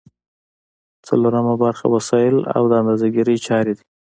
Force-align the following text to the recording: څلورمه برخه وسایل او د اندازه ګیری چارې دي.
څلورمه 1.07 1.53
برخه 1.63 1.85
وسایل 1.95 2.35
او 2.55 2.63
د 2.69 2.73
اندازه 2.81 3.07
ګیری 3.15 3.37
چارې 3.47 3.73
دي. 3.77 3.83